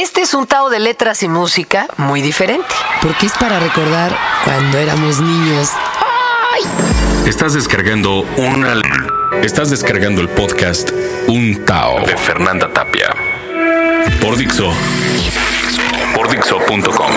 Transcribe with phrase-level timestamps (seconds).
[0.00, 2.72] Este es un Tao de letras y música muy diferente.
[3.02, 5.70] Porque es para recordar cuando éramos niños.
[7.26, 8.80] Estás descargando una.
[9.42, 10.92] Estás descargando el podcast
[11.26, 13.08] Un Tao de Fernanda Tapia.
[14.22, 14.72] Por Dixo.
[16.14, 17.10] Por Dixo.com.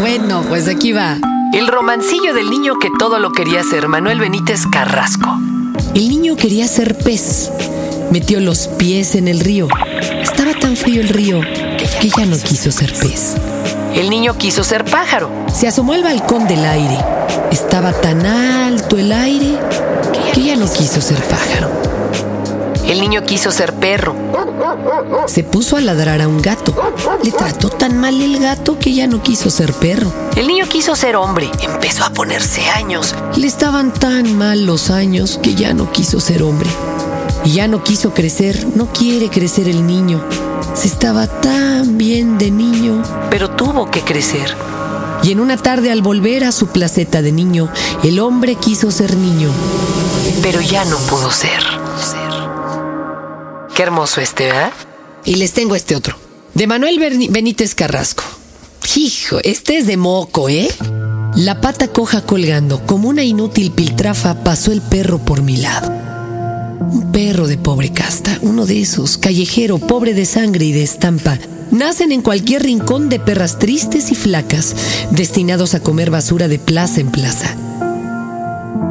[0.00, 1.16] Bueno, pues aquí va.
[1.52, 5.30] El romancillo del niño que todo lo quería ser, Manuel Benítez Carrasco.
[5.94, 7.52] El niño quería ser pez.
[8.10, 9.68] Metió los pies en el río.
[10.20, 11.40] Estaba tan frío el río
[12.00, 13.34] que ya no quiso ser pez.
[13.94, 15.30] El niño quiso ser pájaro.
[15.52, 16.98] Se asomó al balcón del aire.
[17.50, 19.58] Estaba tan alto el aire
[20.32, 21.70] que ya no quiso ser pájaro.
[22.86, 24.16] El niño quiso ser perro.
[25.26, 26.74] Se puso a ladrar a un gato.
[27.22, 30.10] Le trató tan mal el gato que ya no quiso ser perro.
[30.36, 31.50] El niño quiso ser hombre.
[31.60, 33.14] Empezó a ponerse años.
[33.36, 36.70] Le estaban tan mal los años que ya no quiso ser hombre.
[37.44, 40.22] Y ya no quiso crecer, no quiere crecer el niño.
[40.74, 43.02] Se estaba tan bien de niño.
[43.30, 44.54] Pero tuvo que crecer.
[45.22, 47.68] Y en una tarde al volver a su placeta de niño,
[48.02, 49.50] el hombre quiso ser niño.
[50.42, 51.60] Pero ya no pudo ser.
[53.74, 54.72] Qué hermoso este, ¿verdad?
[55.24, 56.16] Y les tengo este otro.
[56.54, 56.98] De Manuel
[57.30, 58.24] Benítez Carrasco.
[58.96, 60.68] Hijo, este es de moco, ¿eh?
[61.36, 65.90] La pata coja colgando, como una inútil piltrafa, pasó el perro por mi lado.
[66.80, 71.38] Un perro de pobre casta, uno de esos, callejero, pobre de sangre y de estampa.
[71.70, 74.74] Nacen en cualquier rincón de perras tristes y flacas,
[75.12, 77.56] destinados a comer basura de plaza en plaza.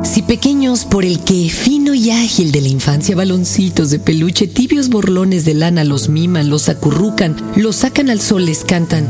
[0.04, 4.90] Si pequeños por el que, fino y ágil de la infancia, baloncitos de peluche, tibios
[4.90, 9.06] borlones de lana los miman, los acurrucan, los sacan al sol, les cantan.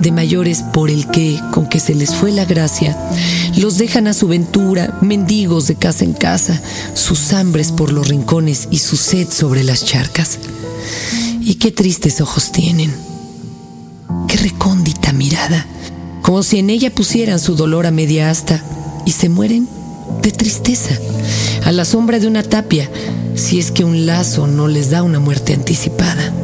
[0.00, 2.96] De mayores por el que, con que se les fue la gracia,
[3.56, 6.60] los dejan a su ventura, mendigos de casa en casa,
[6.94, 10.38] sus hambres por los rincones y su sed sobre las charcas.
[11.48, 12.94] Y qué tristes ojos tienen,
[14.28, 15.64] qué recóndita mirada,
[16.20, 18.62] como si en ella pusieran su dolor a media asta
[19.06, 19.66] y se mueren
[20.20, 20.94] de tristeza,
[21.64, 22.90] a la sombra de una tapia,
[23.34, 26.34] si es que un lazo no les da una muerte anticipada.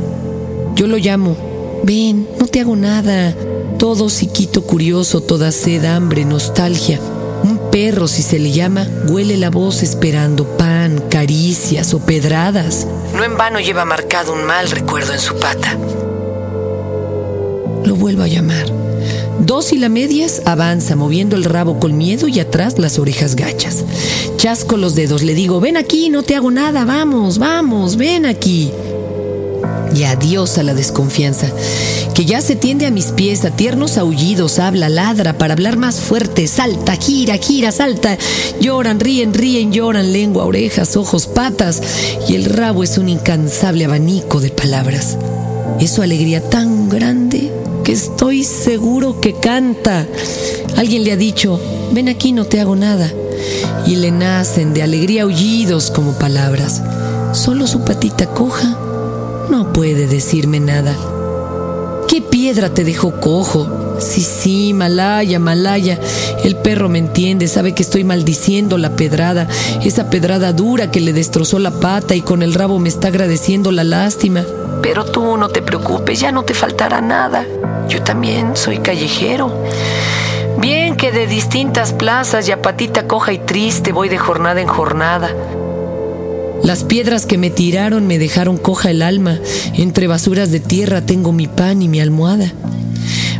[0.75, 1.37] Yo lo llamo,
[1.84, 3.37] ven, no te hago nada,
[3.79, 6.99] todo psiquito curioso, toda sed, hambre, nostalgia.
[7.75, 12.87] Perro, si se le llama, huele la voz esperando pan, caricias o pedradas.
[13.17, 15.77] No en vano lleva marcado un mal recuerdo en su pata.
[17.85, 18.67] Lo vuelvo a llamar.
[19.41, 23.85] Dos y la medias avanza moviendo el rabo con miedo y atrás las orejas gachas.
[24.37, 28.71] Chasco los dedos, le digo, ven aquí, no te hago nada, vamos, vamos, ven aquí.
[29.94, 31.47] Y adiós a la desconfianza,
[32.15, 36.00] que ya se tiende a mis pies, a tiernos aullidos, habla, ladra para hablar más
[36.00, 38.19] fuerte, salta, gira, gira, salta.
[38.60, 41.81] Lloran, ríen, ríen, lloran, lengua, orejas, ojos, patas,
[42.28, 45.16] y el rabo es un incansable abanico de palabras.
[45.78, 47.53] Es su alegría tan grande
[47.84, 50.06] que estoy seguro que canta.
[50.76, 51.61] Alguien le ha dicho,
[51.93, 53.12] ven aquí, no te hago nada.
[53.87, 56.82] Y le nacen de alegría aullidos como palabras.
[57.32, 58.78] Solo su patita coja
[59.75, 60.95] puede decirme nada.
[62.09, 63.97] ¿Qué piedra te dejó cojo?
[63.99, 65.99] Sí, sí, Malaya, Malaya.
[66.45, 69.49] El perro me entiende, sabe que estoy maldiciendo la pedrada,
[69.85, 73.73] esa pedrada dura que le destrozó la pata y con el rabo me está agradeciendo
[73.73, 74.45] la lástima.
[74.81, 77.45] Pero tú no te preocupes, ya no te faltará nada.
[77.89, 79.53] Yo también soy callejero.
[80.59, 84.69] Bien que de distintas plazas y a patita coja y triste voy de jornada en
[84.69, 85.31] jornada.
[86.63, 89.39] Las piedras que me tiraron me dejaron coja el alma.
[89.75, 92.53] Entre basuras de tierra tengo mi pan y mi almohada.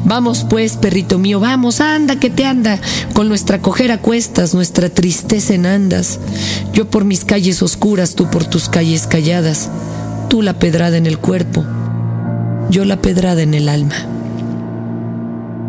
[0.05, 2.79] Vamos pues, perrito mío, vamos, anda que te anda,
[3.15, 6.21] con nuestra cojera cuestas, nuestra tristeza en andas.
[6.75, 9.71] Yo por mis calles oscuras, tú por tus calles calladas,
[10.29, 11.65] tú la pedrada en el cuerpo,
[12.69, 13.95] yo la pedrada en el alma.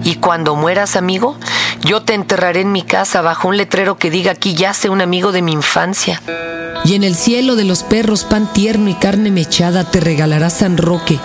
[0.04, 1.38] Y cuando mueras, amigo,
[1.86, 5.32] yo te enterraré en mi casa bajo un letrero que diga aquí yace un amigo
[5.32, 6.20] de mi infancia.
[6.84, 10.78] Y en el cielo de los perros pan tierno y carne mechada te regalará San
[10.78, 11.20] Roque,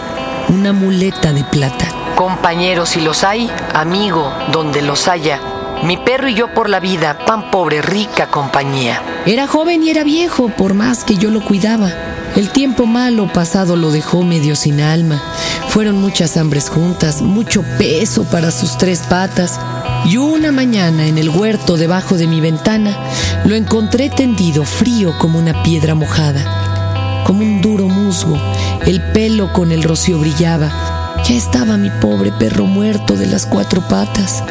[0.48, 1.86] una muleta de plata.
[2.14, 5.40] Compañeros, si los hay, amigo, donde los haya.
[5.82, 9.02] Mi perro y yo por la vida, pan pobre, rica compañía.
[9.24, 11.90] Era joven y era viejo, por más que yo lo cuidaba.
[12.36, 15.22] El tiempo malo pasado lo dejó medio sin alma.
[15.68, 19.58] Fueron muchas hambres juntas, mucho peso para sus tres patas.
[20.06, 22.96] Y una mañana en el huerto debajo de mi ventana
[23.44, 28.38] lo encontré tendido, frío como una piedra mojada, como un duro musgo.
[28.86, 31.22] El pelo con el rocío brillaba.
[31.28, 34.42] Ya estaba mi pobre perro muerto de las cuatro patas.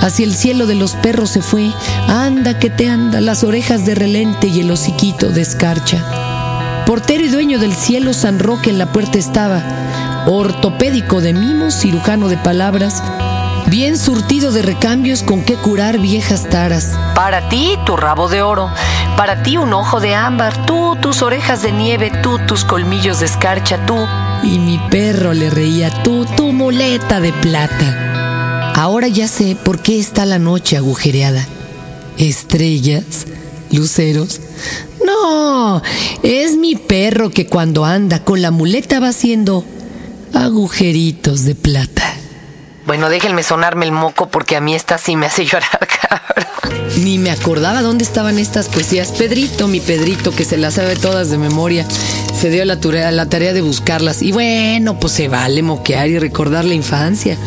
[0.00, 1.70] Hacia el cielo de los perros se fue.
[2.08, 6.84] Anda que te anda, las orejas de relente y el hociquito de escarcha.
[6.86, 9.62] Portero y dueño del cielo, San Roque en la puerta estaba.
[10.26, 13.02] ortopédico de mimos, cirujano de palabras,
[13.68, 16.96] bien surtido de recambios con qué curar viejas taras.
[17.14, 18.70] Para ti, tu rabo de oro.
[19.16, 20.66] Para ti, un ojo de ámbar.
[20.66, 22.12] Tú, tus orejas de nieve.
[22.22, 23.84] Tú, tus colmillos de escarcha.
[23.86, 23.96] Tú.
[24.42, 28.72] Y mi perro le reía, tú, tu muleta de plata.
[28.74, 31.46] Ahora ya sé por qué está la noche agujereada.
[32.18, 33.26] Estrellas,
[33.70, 34.40] luceros.
[35.04, 35.82] No,
[36.22, 39.64] es mi perro que cuando anda con la muleta va haciendo
[40.32, 42.02] agujeritos de plata.
[42.86, 46.44] Bueno, déjenme sonarme el moco porque a mí esta sí me hace llorar, cabrón.
[47.02, 49.10] Ni me acordaba dónde estaban estas poesías.
[49.12, 51.86] Pedrito, mi Pedrito, que se las sabe todas de memoria,
[52.38, 54.22] se dio la, tarea, la tarea de buscarlas.
[54.22, 57.38] Y bueno, pues se vale moquear y recordar la infancia.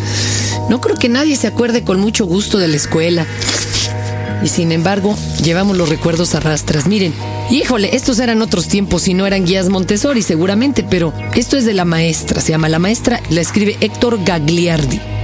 [0.69, 3.25] No creo que nadie se acuerde con mucho gusto de la escuela.
[4.43, 6.87] Y sin embargo, llevamos los recuerdos a rastras.
[6.87, 7.13] Miren,
[7.49, 11.73] híjole, estos eran otros tiempos y no eran guías Montessori seguramente, pero esto es de
[11.73, 12.41] la maestra.
[12.41, 15.16] Se llama La Maestra, la escribe Héctor Gagliardi.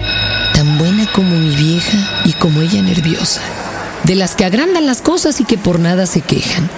[0.77, 3.41] Buena como mi vieja y como ella nerviosa.
[4.03, 6.69] De las que agrandan las cosas y que por nada se quejan.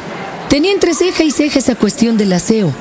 [0.50, 2.74] Tenía entre ceja y ceja esa cuestión del aseo.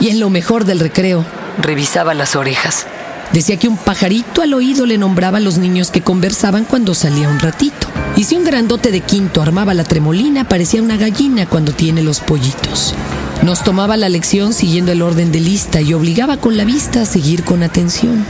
[0.00, 1.24] Y en lo mejor del recreo,
[1.58, 2.86] Revisaba las orejas.
[3.32, 7.28] Decía que un pajarito al oído le nombraba a los niños que conversaban cuando salía
[7.28, 7.88] un ratito.
[8.16, 12.20] Y si un grandote de quinto armaba la tremolina, parecía una gallina cuando tiene los
[12.20, 12.94] pollitos.
[13.42, 17.06] Nos tomaba la lección siguiendo el orden de lista y obligaba con la vista a
[17.06, 18.24] seguir con atención.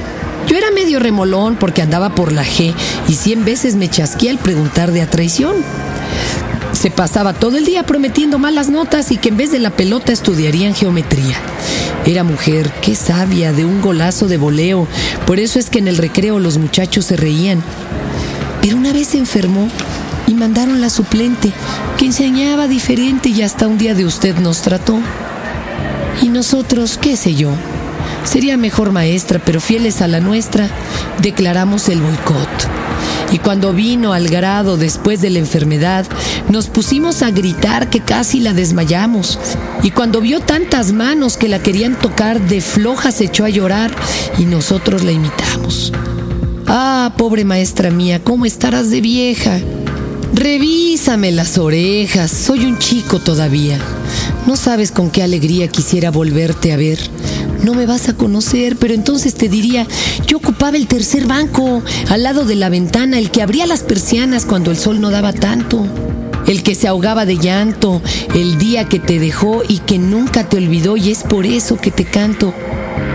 [0.48, 2.74] Yo era medio remolón porque andaba por la G
[3.08, 5.56] y cien veces me chasqué al preguntar de a traición.
[6.72, 10.12] Se pasaba todo el día prometiendo malas notas y que en vez de la pelota
[10.12, 11.36] estudiarían geometría.
[12.04, 14.88] Era mujer, qué sabia, de un golazo de voleo.
[15.26, 17.62] Por eso es que en el recreo los muchachos se reían.
[18.60, 19.68] Pero una vez se enfermó
[20.26, 21.52] y mandaron la suplente,
[21.98, 24.98] que enseñaba diferente y hasta un día de usted nos trató.
[26.20, 27.50] Y nosotros, qué sé yo,
[28.24, 30.68] sería mejor maestra, pero fieles a la nuestra,
[31.20, 32.48] declaramos el boicot.
[33.32, 36.06] Y cuando vino al grado después de la enfermedad,
[36.50, 39.38] nos pusimos a gritar que casi la desmayamos.
[39.82, 43.90] Y cuando vio tantas manos que la querían tocar, de floja se echó a llorar
[44.38, 45.92] y nosotros la imitamos.
[46.66, 49.58] Ah, pobre maestra mía, ¿cómo estarás de vieja?
[50.34, 53.78] Revísame las orejas, soy un chico todavía.
[54.46, 56.98] No sabes con qué alegría quisiera volverte a ver.
[57.62, 59.86] No me vas a conocer, pero entonces te diría,
[60.26, 64.46] yo ocupaba el tercer banco, al lado de la ventana, el que abría las persianas
[64.46, 65.86] cuando el sol no daba tanto.
[66.46, 68.02] El que se ahogaba de llanto,
[68.34, 71.92] el día que te dejó y que nunca te olvidó y es por eso que
[71.92, 72.52] te canto.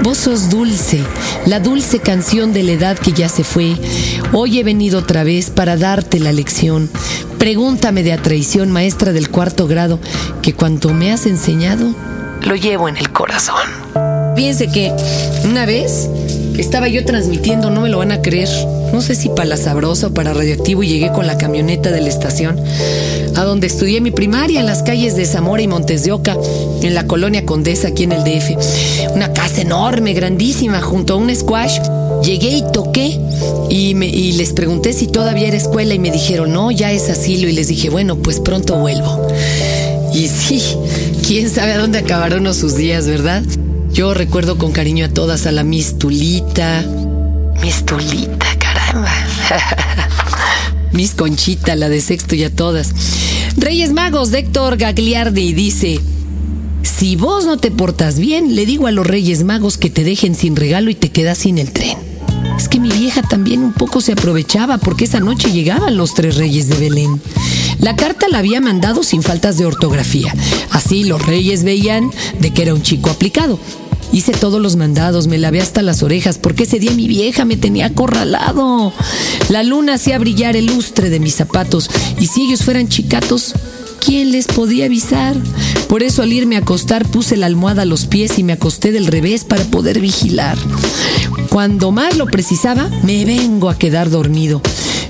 [0.02, 1.04] Vos sos dulce,
[1.46, 3.76] la dulce canción de la edad que ya se fue.
[4.32, 6.90] Hoy he venido otra vez para darte la lección.
[7.38, 10.00] Pregúntame de a traición, maestra del cuarto grado,
[10.42, 11.94] que cuanto me has enseñado,
[12.42, 14.07] Lo llevo en el corazón.
[14.38, 14.94] Fíjense que
[15.46, 16.08] una vez
[16.60, 18.48] estaba yo transmitiendo, no me lo van a creer,
[18.94, 22.02] no sé si para la sabrosa o para radioactivo, y llegué con la camioneta de
[22.02, 22.56] la estación
[23.36, 26.38] a donde estudié mi primaria, en las calles de Zamora y Montes de Oca,
[26.84, 29.12] en la colonia Condesa, aquí en el DF.
[29.14, 31.80] Una casa enorme, grandísima, junto a un squash.
[32.24, 33.20] Llegué y toqué
[33.70, 33.94] y,
[34.34, 37.48] les pregunté si todavía era escuela y me dijeron, no, ya es asilo.
[37.48, 39.28] Y les dije, bueno, pues pronto vuelvo.
[40.14, 40.62] Y sí,
[41.26, 43.44] quién sabe a dónde acabaron sus días, ¿verdad?
[43.98, 46.86] Yo recuerdo con cariño a todas, a la Miss Tulita,
[47.64, 49.12] Miss Tulita, caramba.
[50.92, 52.94] Miss Conchita, la de sexto y a todas.
[53.58, 56.00] Reyes Magos de Héctor Gagliardi dice,
[56.84, 60.36] si vos no te portas bien, le digo a los Reyes Magos que te dejen
[60.36, 61.98] sin regalo y te quedas sin el tren.
[62.56, 66.36] Es que mi vieja también un poco se aprovechaba porque esa noche llegaban los tres
[66.36, 67.20] reyes de Belén.
[67.80, 70.36] La carta la había mandado sin faltas de ortografía.
[70.70, 73.60] Así los reyes veían de que era un chico aplicado.
[74.18, 77.56] Hice todos los mandados, me lavé hasta las orejas porque ese día mi vieja me
[77.56, 78.92] tenía acorralado.
[79.50, 81.88] La luna hacía brillar el lustre de mis zapatos
[82.20, 83.54] y si ellos fueran chicatos,
[84.04, 85.36] ¿quién les podía avisar?
[85.88, 88.92] Por eso al irme a acostar puse la almohada a los pies y me acosté
[88.92, 90.58] del revés para poder vigilar.
[91.52, 94.64] Cuando más lo precisaba, me vengo a quedar dormido.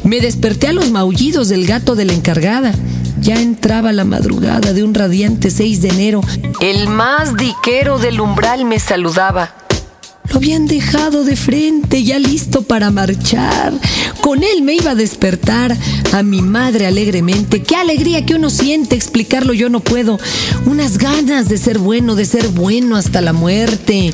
[0.03, 2.75] Me desperté a los maullidos del gato de la encargada.
[3.19, 6.21] Ya entraba la madrugada de un radiante 6 de enero.
[6.59, 9.53] El más diquero del umbral me saludaba.
[10.29, 13.73] Lo habían dejado de frente, ya listo para marchar.
[14.21, 15.77] Con él me iba a despertar
[16.13, 17.63] a mi madre alegremente.
[17.63, 20.19] Qué alegría que uno siente, explicarlo yo no puedo.
[20.65, 24.13] Unas ganas de ser bueno, de ser bueno hasta la muerte.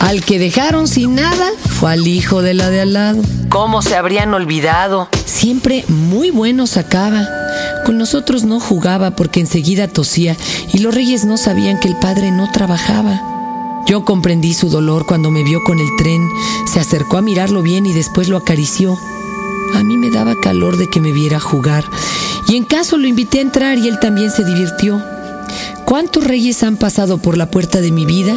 [0.00, 3.22] Al que dejaron sin nada fue al hijo de la de al lado.
[3.48, 5.08] ¿Cómo se habrían olvidado?
[5.24, 7.37] Siempre muy bueno sacaba.
[7.84, 10.36] Con nosotros no jugaba porque enseguida tosía
[10.72, 13.82] y los reyes no sabían que el padre no trabajaba.
[13.86, 16.28] Yo comprendí su dolor cuando me vio con el tren,
[16.70, 18.98] se acercó a mirarlo bien y después lo acarició.
[19.74, 21.84] A mí me daba calor de que me viera jugar,
[22.48, 25.02] y en caso lo invité a entrar y él también se divirtió.
[25.86, 28.34] ¿Cuántos reyes han pasado por la puerta de mi vida?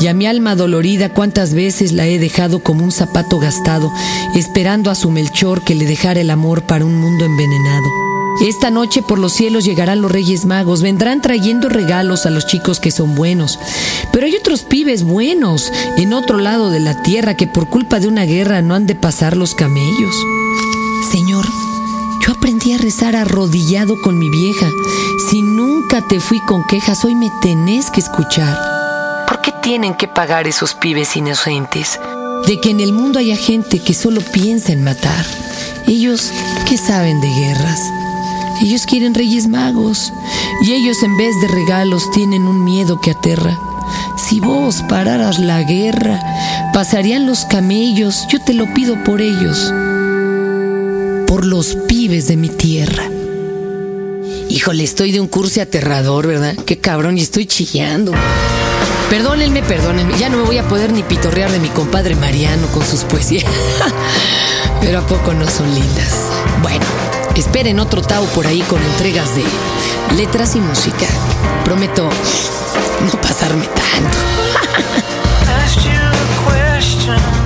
[0.00, 3.90] Y a mi alma dolorida cuántas veces la he dejado como un zapato gastado,
[4.36, 8.13] esperando a su Melchor que le dejara el amor para un mundo envenenado.
[8.42, 12.80] Esta noche por los cielos llegarán los Reyes Magos, vendrán trayendo regalos a los chicos
[12.80, 13.58] que son buenos.
[14.12, 18.08] Pero hay otros pibes buenos en otro lado de la tierra que por culpa de
[18.08, 20.16] una guerra no han de pasar los camellos.
[21.10, 21.46] Señor,
[22.26, 24.66] yo aprendí a rezar arrodillado con mi vieja.
[25.30, 28.58] Si nunca te fui con quejas, hoy me tenés que escuchar.
[29.28, 32.00] ¿Por qué tienen que pagar esos pibes inocentes?
[32.46, 35.24] De que en el mundo haya gente que solo piensa en matar.
[35.86, 36.32] Ellos,
[36.68, 37.80] ¿qué saben de guerras?
[38.60, 40.12] Ellos quieren reyes magos
[40.62, 43.58] y ellos en vez de regalos tienen un miedo que aterra.
[44.16, 46.20] Si vos pararas la guerra,
[46.72, 49.72] pasarían los camellos, yo te lo pido por ellos,
[51.26, 53.04] por los pibes de mi tierra.
[54.48, 56.54] Híjole, estoy de un curso aterrador, ¿verdad?
[56.64, 58.12] Qué cabrón, y estoy chillando.
[59.10, 62.84] Perdónenme, perdónenme, ya no me voy a poder ni pitorrear de mi compadre Mariano con
[62.84, 63.44] sus poesías.
[64.80, 66.30] Pero a poco no son lindas.
[66.62, 67.13] Bueno.
[67.36, 69.44] Esperen otro Tao por ahí con entregas de
[70.16, 71.06] letras y música.
[71.64, 72.08] Prometo
[73.04, 74.18] no pasarme tanto.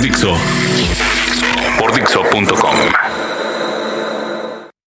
[0.00, 0.34] Dixo.
[1.78, 2.99] Por Dixo.com.